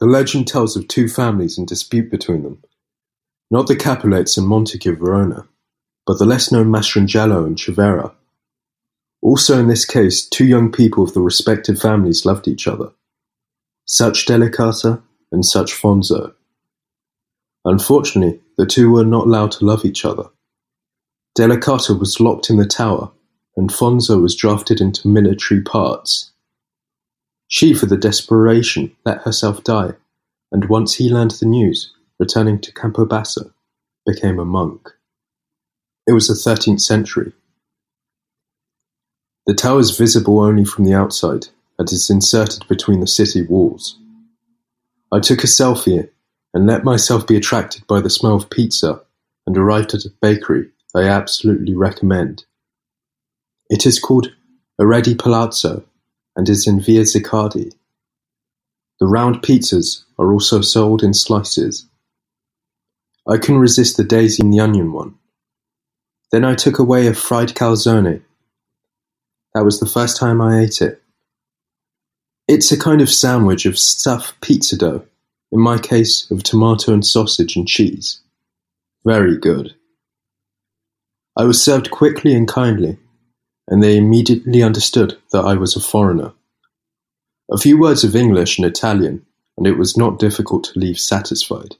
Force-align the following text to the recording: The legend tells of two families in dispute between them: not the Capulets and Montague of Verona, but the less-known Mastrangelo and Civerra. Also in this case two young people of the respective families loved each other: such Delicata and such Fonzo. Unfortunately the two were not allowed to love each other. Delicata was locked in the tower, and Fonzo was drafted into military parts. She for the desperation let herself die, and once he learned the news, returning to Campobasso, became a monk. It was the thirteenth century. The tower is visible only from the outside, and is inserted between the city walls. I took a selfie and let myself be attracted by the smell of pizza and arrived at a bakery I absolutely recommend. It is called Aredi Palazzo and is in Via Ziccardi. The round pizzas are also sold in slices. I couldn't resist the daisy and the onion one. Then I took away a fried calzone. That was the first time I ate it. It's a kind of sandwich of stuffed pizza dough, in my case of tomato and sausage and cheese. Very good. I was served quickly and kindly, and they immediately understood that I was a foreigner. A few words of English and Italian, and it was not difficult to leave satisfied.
The 0.00 0.06
legend 0.06 0.46
tells 0.46 0.76
of 0.76 0.86
two 0.86 1.08
families 1.08 1.58
in 1.58 1.66
dispute 1.66 2.10
between 2.10 2.44
them: 2.44 2.62
not 3.50 3.66
the 3.66 3.76
Capulets 3.76 4.36
and 4.36 4.46
Montague 4.46 4.92
of 4.92 4.98
Verona, 4.98 5.48
but 6.06 6.18
the 6.18 6.24
less-known 6.24 6.68
Mastrangelo 6.68 7.44
and 7.44 7.56
Civerra. 7.56 8.12
Also 9.20 9.58
in 9.58 9.66
this 9.66 9.84
case 9.84 10.24
two 10.24 10.46
young 10.46 10.70
people 10.70 11.02
of 11.02 11.14
the 11.14 11.20
respective 11.20 11.80
families 11.80 12.24
loved 12.24 12.46
each 12.46 12.68
other: 12.68 12.92
such 13.86 14.26
Delicata 14.26 15.02
and 15.32 15.44
such 15.44 15.72
Fonzo. 15.72 16.34
Unfortunately 17.64 18.40
the 18.56 18.66
two 18.66 18.92
were 18.92 19.04
not 19.04 19.26
allowed 19.26 19.50
to 19.52 19.64
love 19.64 19.84
each 19.84 20.04
other. 20.04 20.28
Delicata 21.36 21.98
was 21.98 22.20
locked 22.20 22.50
in 22.50 22.56
the 22.56 22.66
tower, 22.66 23.10
and 23.56 23.70
Fonzo 23.70 24.22
was 24.22 24.36
drafted 24.36 24.80
into 24.80 25.08
military 25.08 25.60
parts. 25.60 26.30
She 27.48 27.74
for 27.74 27.86
the 27.86 27.96
desperation 27.96 28.94
let 29.04 29.22
herself 29.22 29.64
die, 29.64 29.94
and 30.52 30.68
once 30.68 30.94
he 30.94 31.08
learned 31.08 31.32
the 31.32 31.46
news, 31.46 31.90
returning 32.18 32.60
to 32.60 32.72
Campobasso, 32.72 33.52
became 34.06 34.38
a 34.38 34.44
monk. 34.44 34.90
It 36.06 36.12
was 36.12 36.28
the 36.28 36.34
thirteenth 36.34 36.82
century. 36.82 37.32
The 39.46 39.54
tower 39.54 39.80
is 39.80 39.96
visible 39.96 40.40
only 40.40 40.64
from 40.66 40.84
the 40.84 40.94
outside, 40.94 41.48
and 41.78 41.90
is 41.90 42.10
inserted 42.10 42.68
between 42.68 43.00
the 43.00 43.06
city 43.06 43.42
walls. 43.42 43.98
I 45.10 45.20
took 45.20 45.42
a 45.42 45.46
selfie 45.46 46.10
and 46.52 46.66
let 46.66 46.84
myself 46.84 47.26
be 47.26 47.36
attracted 47.36 47.86
by 47.86 48.00
the 48.00 48.10
smell 48.10 48.34
of 48.34 48.50
pizza 48.50 49.00
and 49.46 49.56
arrived 49.56 49.94
at 49.94 50.04
a 50.04 50.12
bakery 50.20 50.68
I 50.94 51.02
absolutely 51.02 51.74
recommend. 51.74 52.44
It 53.70 53.86
is 53.86 53.98
called 53.98 54.32
Aredi 54.80 55.18
Palazzo 55.18 55.84
and 56.38 56.48
is 56.48 56.68
in 56.68 56.80
Via 56.80 57.02
Ziccardi. 57.02 57.74
The 59.00 59.08
round 59.08 59.42
pizzas 59.42 60.04
are 60.18 60.32
also 60.32 60.60
sold 60.60 61.02
in 61.02 61.12
slices. 61.12 61.86
I 63.28 63.38
couldn't 63.38 63.58
resist 63.58 63.96
the 63.96 64.04
daisy 64.04 64.44
and 64.44 64.52
the 64.52 64.60
onion 64.60 64.92
one. 64.92 65.16
Then 66.30 66.44
I 66.44 66.54
took 66.54 66.78
away 66.78 67.08
a 67.08 67.12
fried 67.12 67.50
calzone. 67.50 68.22
That 69.52 69.64
was 69.64 69.80
the 69.80 69.86
first 69.86 70.16
time 70.16 70.40
I 70.40 70.60
ate 70.60 70.80
it. 70.80 71.02
It's 72.46 72.70
a 72.70 72.78
kind 72.78 73.00
of 73.00 73.10
sandwich 73.10 73.66
of 73.66 73.76
stuffed 73.76 74.40
pizza 74.40 74.78
dough, 74.78 75.04
in 75.50 75.58
my 75.58 75.76
case 75.76 76.30
of 76.30 76.44
tomato 76.44 76.94
and 76.94 77.04
sausage 77.04 77.56
and 77.56 77.66
cheese. 77.66 78.20
Very 79.04 79.36
good. 79.36 79.74
I 81.36 81.44
was 81.44 81.60
served 81.60 81.90
quickly 81.90 82.32
and 82.32 82.46
kindly, 82.46 82.96
and 83.68 83.82
they 83.82 83.96
immediately 83.96 84.62
understood 84.62 85.16
that 85.32 85.44
I 85.44 85.54
was 85.54 85.76
a 85.76 85.80
foreigner. 85.80 86.32
A 87.50 87.58
few 87.58 87.78
words 87.78 88.02
of 88.02 88.16
English 88.16 88.58
and 88.58 88.66
Italian, 88.66 89.24
and 89.56 89.66
it 89.66 89.78
was 89.78 89.96
not 89.96 90.18
difficult 90.18 90.64
to 90.64 90.78
leave 90.78 90.98
satisfied. 90.98 91.76